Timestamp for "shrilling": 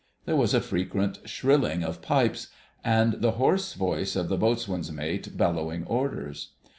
1.29-1.83